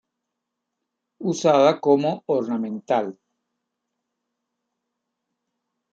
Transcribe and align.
Usada 1.31 1.71
como 1.85 2.09
ornamental. 2.25 3.05